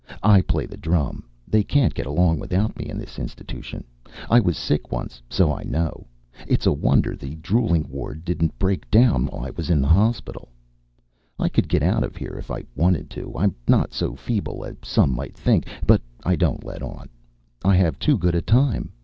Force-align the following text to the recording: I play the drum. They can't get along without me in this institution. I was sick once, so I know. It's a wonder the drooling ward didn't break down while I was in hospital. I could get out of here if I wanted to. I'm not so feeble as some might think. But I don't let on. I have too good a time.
I 0.23 0.41
play 0.41 0.65
the 0.65 0.77
drum. 0.77 1.25
They 1.47 1.63
can't 1.63 1.93
get 1.93 2.07
along 2.07 2.39
without 2.39 2.75
me 2.75 2.89
in 2.89 2.97
this 2.97 3.19
institution. 3.19 3.83
I 4.31 4.39
was 4.39 4.57
sick 4.57 4.91
once, 4.91 5.21
so 5.29 5.53
I 5.53 5.61
know. 5.63 6.07
It's 6.47 6.65
a 6.65 6.73
wonder 6.73 7.15
the 7.15 7.35
drooling 7.35 7.87
ward 7.87 8.25
didn't 8.25 8.57
break 8.57 8.89
down 8.89 9.27
while 9.27 9.45
I 9.45 9.51
was 9.51 9.69
in 9.69 9.83
hospital. 9.83 10.49
I 11.37 11.49
could 11.49 11.69
get 11.69 11.83
out 11.83 12.03
of 12.03 12.15
here 12.15 12.35
if 12.39 12.49
I 12.49 12.63
wanted 12.75 13.11
to. 13.11 13.31
I'm 13.37 13.53
not 13.67 13.93
so 13.93 14.15
feeble 14.15 14.65
as 14.65 14.75
some 14.83 15.11
might 15.11 15.37
think. 15.37 15.67
But 15.85 16.01
I 16.23 16.35
don't 16.35 16.63
let 16.63 16.81
on. 16.81 17.07
I 17.63 17.75
have 17.75 17.99
too 17.99 18.17
good 18.17 18.33
a 18.33 18.41
time. 18.41 18.91